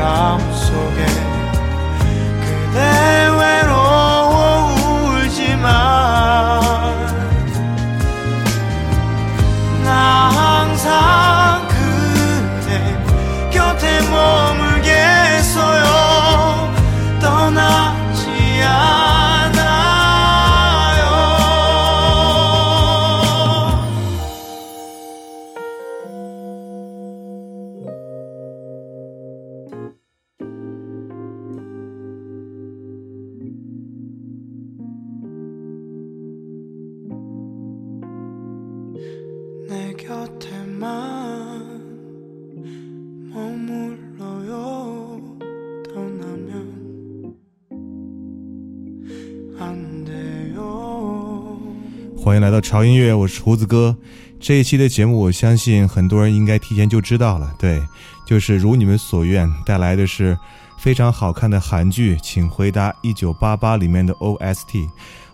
[0.00, 1.19] 바람 속에.
[52.60, 53.96] 潮音乐，我是胡子哥。
[54.38, 57.54] 这一期的节目，我相信很多人应该提前就知道了。
[57.58, 57.82] 对，
[58.26, 60.36] 就是如你们所愿，带来的是
[60.78, 64.88] 非常好看的韩剧《请回答一九八八》里面的 OST。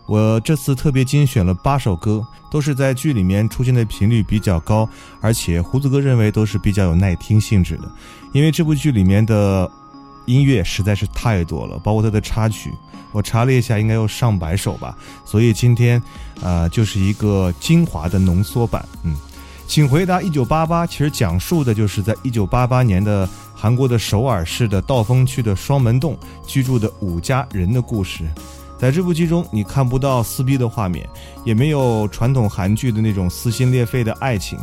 [0.07, 4.89] 我这次特别精选了八首歌，都是在剧里面出现的频率比较高，
[5.21, 7.91] 而且胡子哥认为都是比较有耐听性质的。
[8.33, 9.71] 因为这部剧里面的
[10.27, 12.73] 音乐实在是太多了，包括它的插曲。
[13.13, 16.03] 我查了一下，应该有上百首吧，所以今天，
[16.43, 18.85] 呃，就是一个精华的浓缩版。
[19.03, 19.17] 嗯，
[19.67, 28.25] 请回答一九八八，其实讲述的就是在一九八八年的韩国的首尔市的道峰区的双门洞居住的五家人的故事。
[28.79, 31.09] 在这部剧中，你看不到撕逼的画面，
[31.45, 34.59] 也没有传统韩剧的那种撕心裂肺的爱情，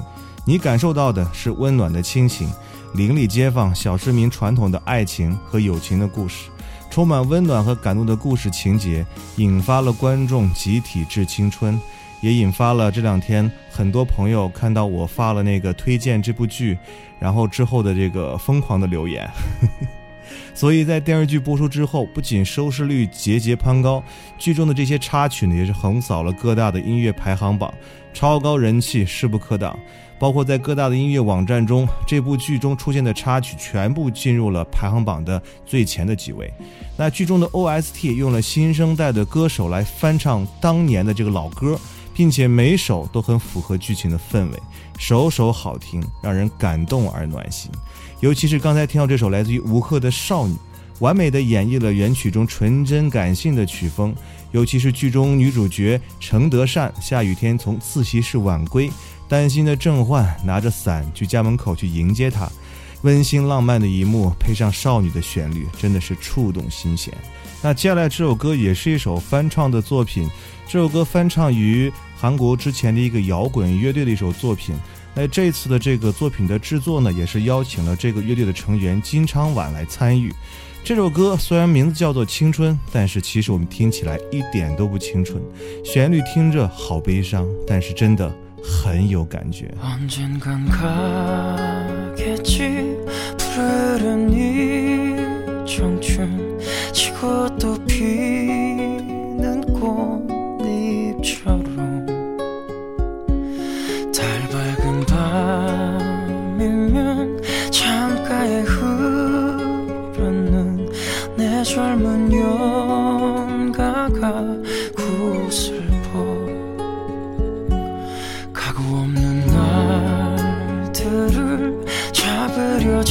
[0.46, 2.48] 你感受到的是温暖的亲情，
[2.94, 6.50] 邻里街坊、小市民传统的爱情和友情的故事，
[6.94, 9.04] 充满温暖和感动的故事情节，
[9.38, 11.82] 引发了观众集体致青春。
[12.22, 16.78] 也引发了这两天很多朋友看到我发了那个推荐这部剧，
[17.18, 19.28] 然后之后的这个疯狂的留言。
[20.54, 24.04] 所以在电视剧播出之后，不仅收视率节节攀高，
[24.38, 27.74] 剧中的这些插曲呢也是横扫了各大的音乐排行榜，
[28.14, 29.76] 超高人气，势不可挡。
[30.24, 36.50] 包括在各大的音乐网站中，这部剧中出现的插曲全部进入了排行榜的最前的几位。
[36.96, 41.78] 那剧中的 OST 用了新生代的歌手来翻唱当年的这个老歌。
[42.16, 44.60] 并且每首都很符合剧情的氛围，
[45.00, 47.72] 首首好听，让人感动而暖心。
[48.20, 50.54] 尤其是刚才听到这首来自于吴赫的《少女》，
[51.00, 54.16] 完美的演绎了原曲中纯真感性的曲风。
[54.52, 58.92] 尤其是剧中女主角程德善下雨天从自习室晚归，
[59.28, 62.50] 担心的郑焕拿着伞去家门口去迎接她，
[63.02, 67.14] 温馨浪漫的一幕，配上少女的旋律，真的是触动心弦。
[67.62, 70.30] 那接下来这首歌也是一首翻唱的作品。
[70.68, 74.76] 这首歌翻唱于韩国之前的一个摇滚乐队的一首作品。
[75.16, 80.34] 那这次的这个作品的制作呢，也是邀请了这个乐队的成员金昌晚来参与。
[80.84, 85.42] 这首歌虽然名字叫做《青春》，但是其实我们听起来一点都不青春。
[85.86, 89.74] 旋律听着好悲伤，但是真的很有感觉。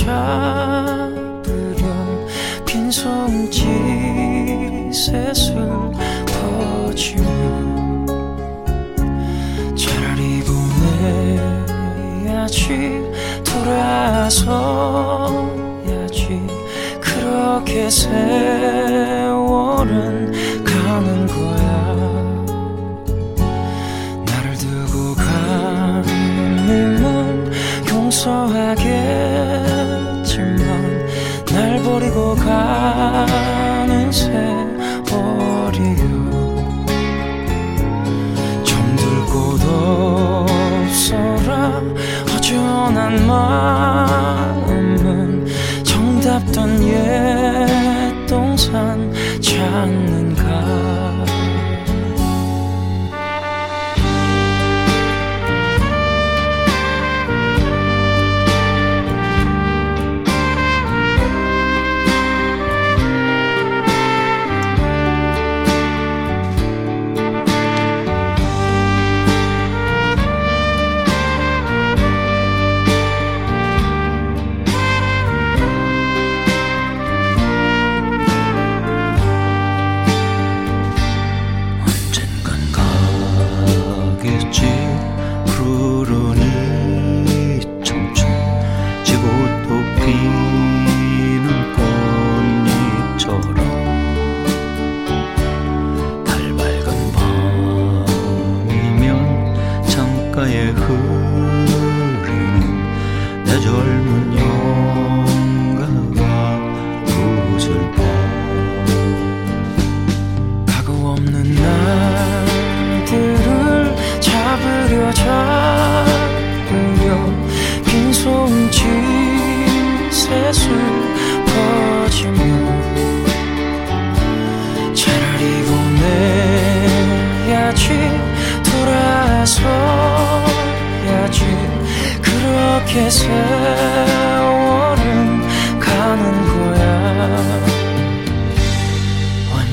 [0.02, 1.82] 잡으려 잡으려
[2.66, 3.62] 빈손짓
[4.92, 5.54] 셋을
[6.26, 7.26] 퍼지며
[9.76, 10.42] 차라리
[12.24, 13.02] 보내야지
[13.44, 14.82] 돌아서야지.
[17.00, 19.12] 그렇게 세월은
[32.44, 34.42] 가는 세월이요.
[38.64, 39.60] 잠들 곳
[40.84, 41.80] 없어라.
[42.32, 44.70] 허전한 마음은
[45.84, 50.21] 정답던 옛 동산 찾는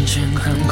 [0.09, 0.65] 언젠간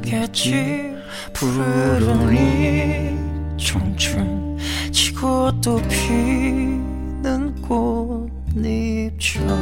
[0.00, 0.92] 가겠지.
[1.32, 3.16] 푸른 이
[3.56, 4.58] 청춘
[4.90, 9.52] 지고 또 피는 꽃잎처럼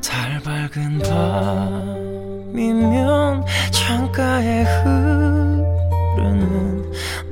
[0.00, 1.00] 달 밝은
[2.52, 5.64] 밤이면 창가에 흐르는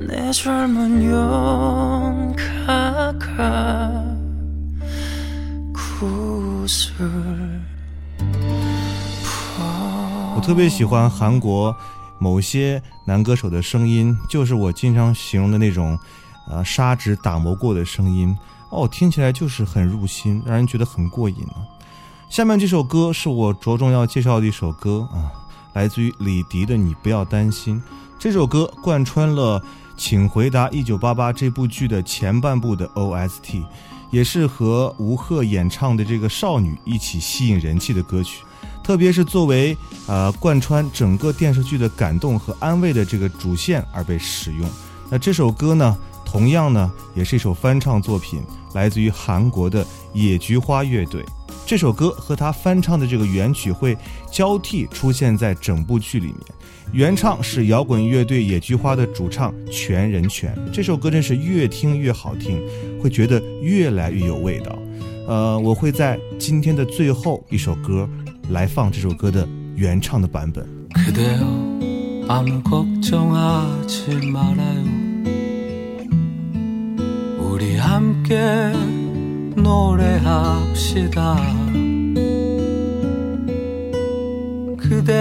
[0.08, 1.04] 내 젊은
[2.64, 4.04] 연가가
[5.72, 7.53] 구슬
[10.44, 11.74] 特别喜欢韩国
[12.18, 15.98] 某些男歌手的声音，就是我经常形容的那种，
[16.46, 18.36] 呃，砂纸打磨过的声音。
[18.68, 21.54] 哦，听起来就是很入心，让人觉得很过瘾呢。
[22.28, 25.32] 下面这首歌是我着重要介绍的一首歌啊，
[25.72, 27.76] 来自于李迪的《你不要担心》。
[28.18, 29.58] 这首歌贯穿了
[29.96, 33.64] 《请回答一九八八》这部剧的前半部的 OST，
[34.10, 38.44] 也是和吴赫演唱的这个少女一起吸引人气的歌曲。
[38.84, 39.76] 特别是作为
[40.06, 44.68] 呃贯穿整个电视剧的感动和安慰的这个主线而被使用。
[45.10, 48.42] 那这首歌呢，同样呢也是一首翻唱作品，
[48.74, 51.24] 来自于韩国的野菊花乐队。
[51.66, 53.96] 这首歌和他翻唱的这个原曲会
[54.30, 56.38] 交替出现在整部剧里面。
[56.92, 60.54] 原唱是摇滚乐队野菊花的主唱全人全。
[60.70, 62.62] 这首歌真是越听越好听，
[63.02, 64.78] 会觉得越来越有味道。
[65.26, 68.06] 呃，我会在今天的最后一首歌
[68.49, 70.79] 来放这首歌的原唱的版本。
[70.93, 71.69] 그대여
[72.27, 74.99] 아무 걱정하지 말아요
[77.39, 78.35] 우리 함께
[79.55, 81.35] 노래합시다
[84.77, 85.13] 그대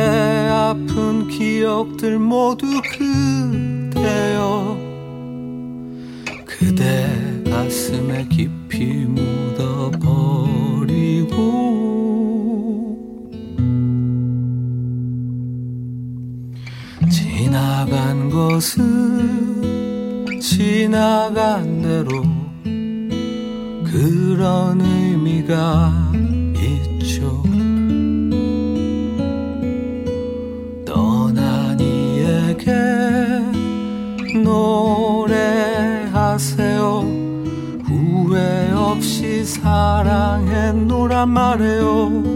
[0.50, 2.66] 아픈 기억들 모두
[2.98, 4.76] 그대여
[6.44, 10.18] 그대 가슴에 깊이 묻어버리고
[18.33, 22.23] 것은 지나간 대로
[23.85, 26.11] 그런 의미가
[26.57, 27.43] 있죠.
[30.83, 32.73] 떠난 이에게
[35.63, 36.01] 노래하세요.
[37.85, 42.33] 후회 없이 사랑했노란 말해요.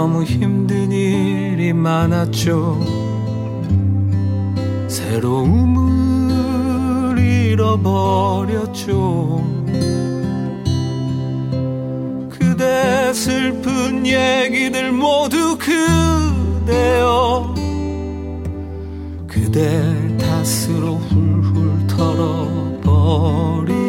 [0.00, 2.80] 너무 힘든 일이 많았죠.
[4.88, 6.38] 새로움을
[7.18, 8.86] 잃어버렸죠.
[12.30, 17.54] 그대 슬픈 얘기들 모두 그대여.
[19.26, 23.80] 그대 탓으로 훌훌 털어버리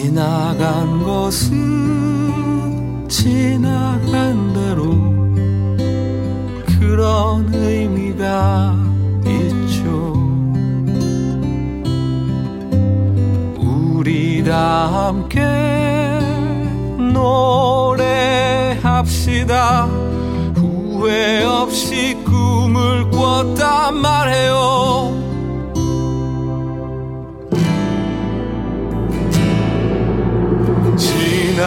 [0.00, 1.58] 지나간 것은
[3.08, 4.94] 지나간 대로
[6.78, 8.76] 그런 의미가
[9.26, 10.12] 있죠.
[13.58, 15.40] 우리 다 함께
[18.78, 19.86] 노래합시다.
[20.54, 25.17] 후회 없이 꿈을 꿨단 말해요.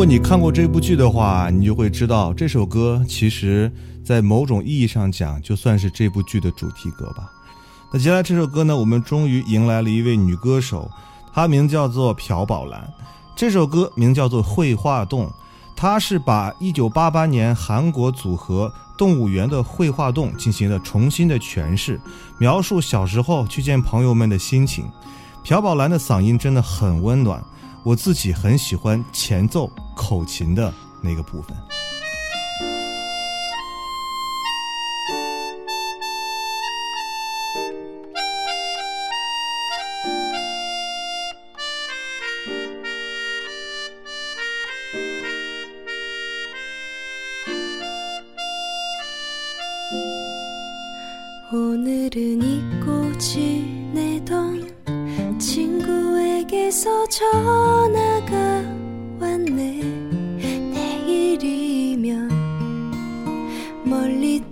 [0.00, 3.70] 如果你看过这部剧的话，你就会知道这首歌其实
[4.02, 7.30] 在某种意义上讲就算是这部剧的主题歌吧。
[7.92, 8.74] 那接下来这首歌呢？
[8.74, 10.90] 我们终于迎来了一位女歌手，
[11.34, 12.90] 她名叫做朴宝兰。
[13.36, 15.26] 这首歌名叫做《绘画洞》，
[15.76, 22.00] 她是把1988年韩国组合动物园的《绘画洞》进行了重新的诠释，
[22.38, 24.86] 描述小时候去见朋友们的心情。
[25.44, 27.44] 朴宝兰的嗓音真的很温暖。
[27.82, 30.72] 我自己很喜欢前奏口琴的
[31.02, 31.79] 那个部分。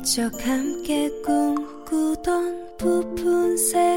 [0.07, 3.96] 적 함께 꿈꾸던 부푼 새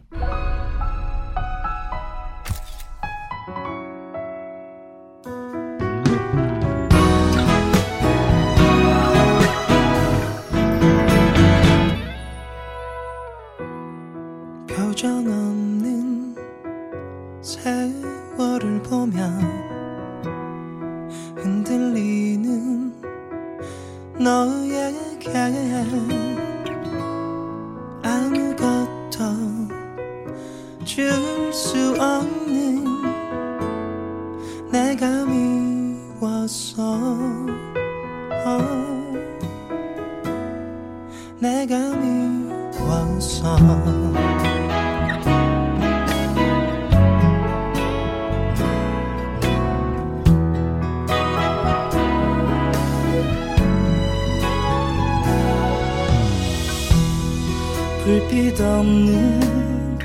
[58.51, 59.99] 불빛 없는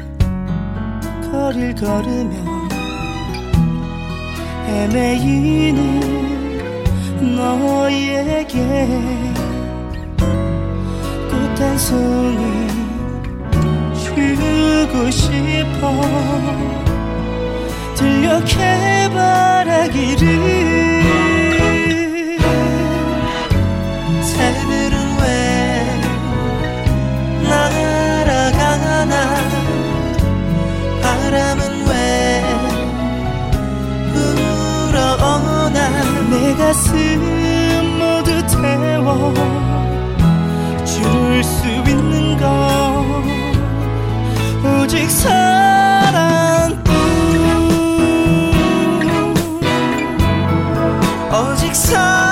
[1.31, 2.69] 거리를 걸으며
[4.67, 5.77] 헤매이는
[7.37, 8.55] 너에게
[11.29, 12.69] 꽃 한 송이
[13.95, 16.01] 주고 싶어
[17.97, 18.41] 들려
[19.19, 20.27] 해바라기를
[36.67, 36.97] 가슴
[37.97, 39.33] 모두 태워
[40.85, 43.23] 줄수 있는 건
[44.83, 46.83] 오직 사랑뿐.
[51.31, 52.26] 오직 사랑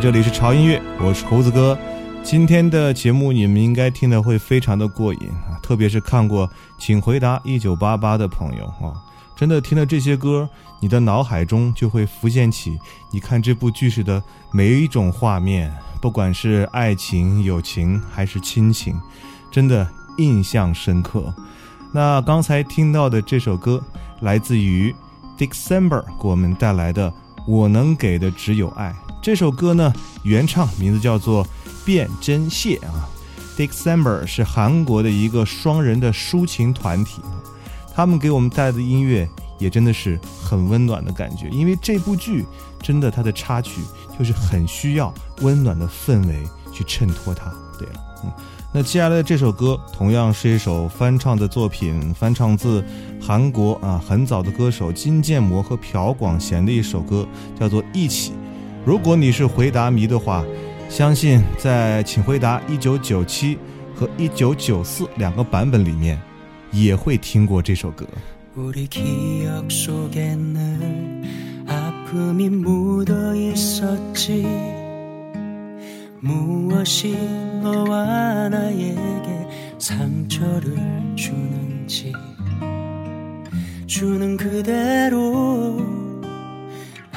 [0.00, 1.78] 这里是潮音乐，我是猴子哥。
[2.22, 8.96] 今天的节目你们应该听得会非常的过瘾啊，特别是看过《请回答一九八八》的朋友啊，
[9.36, 10.48] 真的听了这些歌，
[10.80, 12.78] 你的脑海中就会浮现起
[13.12, 18.98] 你看这部剧时的每一种画面，不管是爱情、友情还是亲情，
[19.50, 19.86] 真的
[20.16, 21.30] 印象深刻。
[21.92, 23.84] 那刚才听到的这首歌
[24.20, 24.94] 来自于
[25.36, 27.10] December 给我们带来的
[27.46, 28.96] 《我能给的只有爱》。
[29.30, 31.46] 这首歌呢，原唱名字叫做
[31.84, 33.08] 变真谢啊。
[33.56, 37.22] December 是韩国的一个双人的抒情团体，
[37.94, 41.48] 他们给我们带的音乐也真的是很温暖的感觉。
[41.50, 42.44] 因为这部剧
[42.82, 43.82] 真的它的插曲
[44.18, 47.52] 就是很需要温暖的氛围去衬托它。
[47.78, 48.32] 对了，嗯。
[48.74, 52.84] 那接下来的这首歌同样是一首翻唱的作品，翻唱自
[53.22, 57.24] 韩国啊很早的歌手金建模和朴广贤的一首歌，
[57.56, 58.32] 叫做《一起》。
[58.85, 60.45] 如果你是回答迷的话，
[60.89, 63.55] 相信在《请回答一九九七》
[63.95, 66.19] 和一九九四两个版本里面，
[66.71, 68.05] 也会听过这首歌。
[68.55, 71.23] 우리 기억 속에 늘
[71.67, 74.45] 아픔이 묻어 있었지
[76.21, 77.17] 무엇이
[77.61, 80.77] 너와 나에게 상처를
[81.15, 82.13] 주는지
[83.87, 85.98] 주는 그대로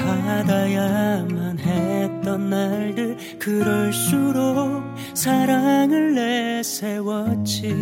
[0.05, 7.73] 받아야만 했던 날들 그럴수록 사랑을 내세웠지.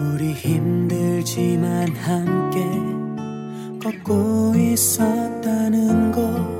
[0.00, 2.60] 우리 힘들지만 함께
[3.82, 6.58] 걷고 있었다는 것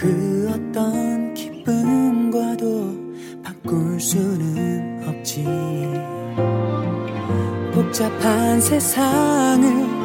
[0.00, 2.94] 그 어떤 기쁨과도
[3.42, 5.44] 바꿀 수는 없지.
[7.74, 9.97] 복잡한 세상을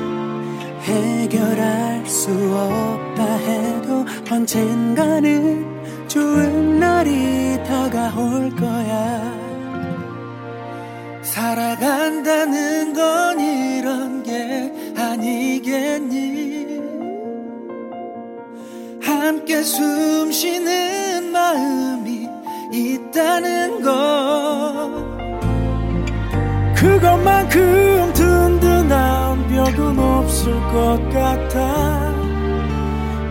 [0.83, 9.43] 해결할 수 없다 해도 언젠가는 좋은 날이 다가올 거야.
[11.21, 16.81] 살아간다는 건 이런 게 아니겠니?
[19.01, 22.27] 함께 숨 쉬는 마음이
[22.73, 25.13] 있다는 것.
[26.75, 27.92] 그것만큼
[29.93, 32.13] 벽은 없을 것 같아.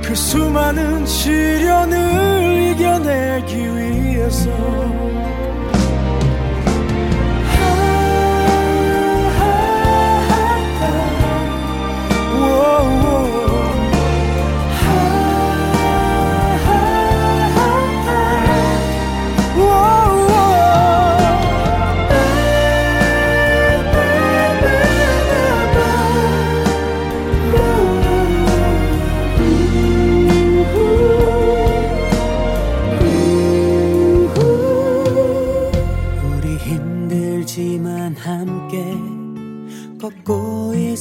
[0.03, 4.51] 그 수많은 시련을 이겨내기 위해서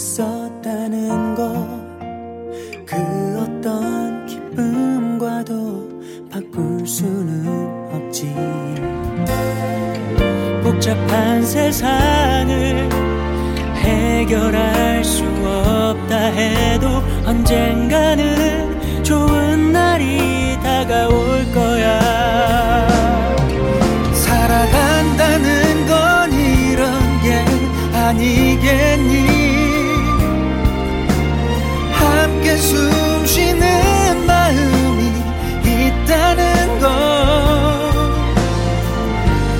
[0.01, 1.91] 있었다는 것
[2.87, 2.97] 그
[3.39, 5.53] 어떤 기쁨과도
[6.31, 7.47] 바꿀 수는
[7.93, 8.35] 없지.
[10.63, 12.89] 복잡한 세상을
[13.75, 16.87] 해결할 수 없다 해도
[17.25, 22.87] 언젠가는 좋은 날이 다가올 거야.
[24.13, 27.45] 살아간다는 건 이런 게
[27.95, 28.50] 아니겠니
[32.62, 35.12] 숨 쉬는 마음이
[35.65, 36.88] 있다는 것.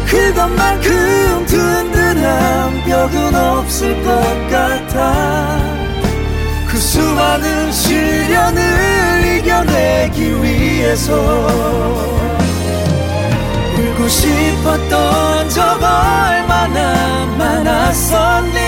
[0.06, 5.60] 그것만큼 든든한 벽은 없을 것 같아.
[6.68, 11.14] 그 수많은 시련을 이겨내기 위해서
[13.78, 18.62] 울고 싶었던 적 얼마나 많았었니?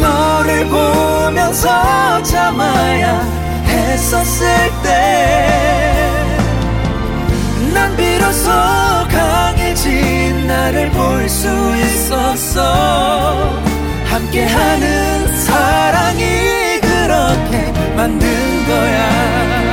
[0.00, 1.03] 너를 보
[1.34, 3.20] 면서 참아야
[3.66, 4.46] 했었을
[4.82, 5.64] 때
[7.74, 8.50] 난 비로소
[9.10, 13.50] 강해진 나를 볼 수 있었어.
[14.04, 16.24] 함께하는 사랑이
[16.80, 18.28] 그렇게 만든
[18.68, 19.63] 거야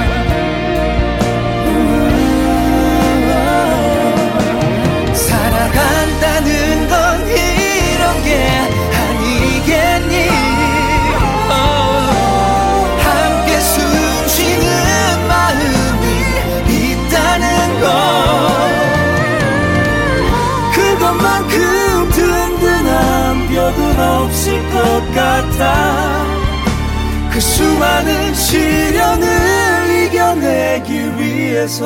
[27.41, 31.85] 수많은 시련을 이겨내기 위해서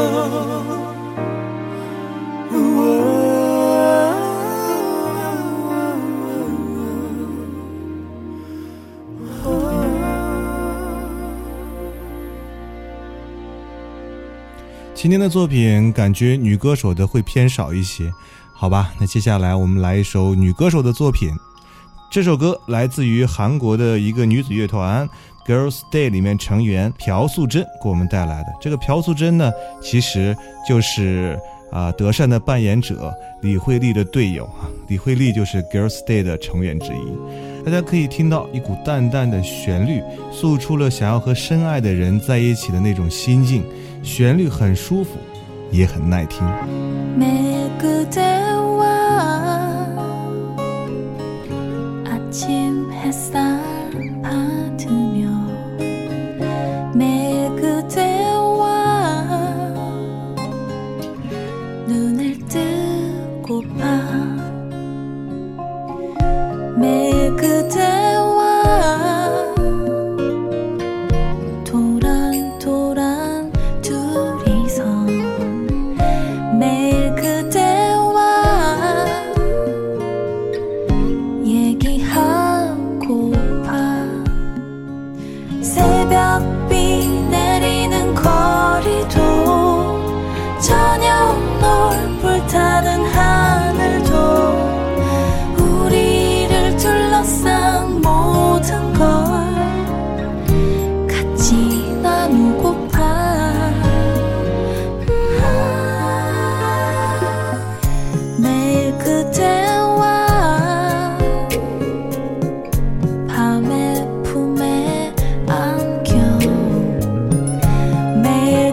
[2.50, 4.20] 우와.
[14.94, 18.12] 今天的作品感觉女歌手的会偏少一些，
[18.52, 18.92] 好吧？
[19.00, 21.34] 那接下来我们来一首女歌手的作品。
[22.10, 25.08] 这首歌来自于韩国的一个女子乐团
[25.46, 28.48] Girls Day 里面成员朴素贞给我们带来的。
[28.60, 30.36] 这个朴素贞呢，其实
[30.68, 31.38] 就是
[31.72, 34.68] 啊、德善的扮演者李慧莉的队友啊。
[34.88, 37.64] 李慧莉就是 Girls Day 的成员之一。
[37.64, 43.64] 大家可以听到一股淡淡的旋律，诉出了想要和深爱的人在一起的那种心境。
[44.02, 45.10] 旋律很舒服，
[45.70, 46.42] 也很耐听。
[47.18, 48.84] 매 그대와
[52.04, 53.43] 아침 햇살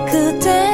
[0.06, 0.71] 그대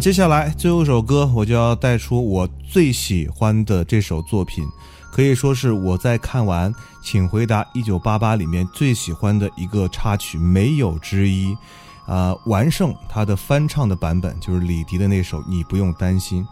[0.00, 4.66] 接下来最后一首歌，我就要带出我最喜欢的这首作品，
[5.12, 11.54] 可以说是我在看完《请回答一九八八》里面最喜欢的一个插曲，没有之一。
[12.06, 16.42] 啊、完胜他的翻唱的版本就是李迪的那首《你不用担心》。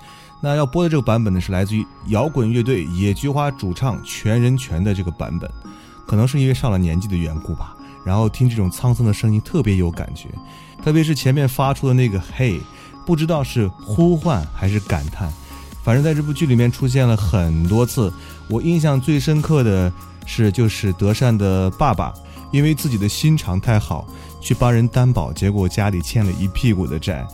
[0.42, 5.50] 那要播的这个版本呢，是来自于摇滚乐队野菊花主唱全人权的这个版本。
[6.06, 10.28] 可能是因为上了年纪的缘故吧，然后听这种沧桑的声音特别有感觉，
[10.84, 12.60] 特别是前面发出的那个“嘿”，
[13.08, 15.32] 不知道是呼唤还是感叹，
[15.82, 18.12] 反正在这部剧里面出现了很多次。
[18.50, 19.90] 我印象最深刻的
[20.26, 22.12] 是，就是德善的爸爸
[22.52, 24.06] 因为自己的心肠太好，
[24.42, 27.26] 去帮人担保，结果家里欠了一屁股的债，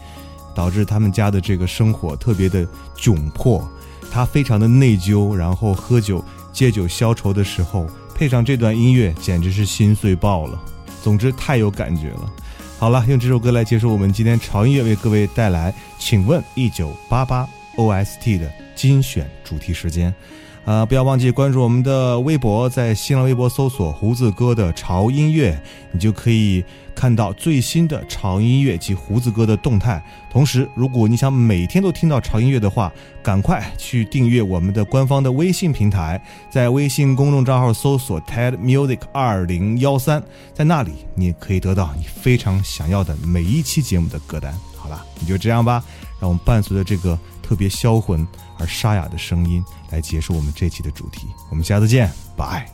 [0.54, 2.64] 导致他们家的这个生活特别的
[2.96, 3.68] 窘迫，
[4.12, 7.84] 他非常的内疚，然后喝酒借酒消愁的时候。
[8.14, 10.56] 配上这段音乐，简直是心碎爆了。
[11.02, 12.32] 总之，太有感觉了。
[12.76, 20.14] 好了，用这首歌来结束我们今天潮音乐为各位带来“请问一九八八 OST” 的精选主题时间。
[20.64, 25.60] 啊、不要忘记关注我们的微博，在新浪微博搜索“胡子哥的潮音乐”，
[25.92, 30.02] 你就可以看到最新的潮音乐及胡子哥的动态。
[30.32, 32.90] 同时，如果你想每天都听到潮音乐的话，
[33.22, 40.22] 赶快去订阅我们的官方的微信平台，在微信公众账号搜索 TED Music 二零幺三，
[40.54, 44.54] 在那里你可以得到你非常想要的每一期节目的歌单。
[44.74, 45.84] 好了，你就这样吧，
[46.18, 48.26] 让我们伴随着这个特别销魂
[48.58, 51.28] 而沙哑的声音来结束我们这期的主题。
[51.50, 52.73] 我们下次见，拜。